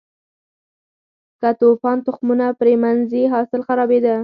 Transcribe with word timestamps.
که 1.39 1.49
توپان 1.59 1.97
تخمونه 2.05 2.47
پرې 2.59 2.73
منځي، 2.83 3.23
حاصل 3.33 3.61
خرابېده. 3.67 4.15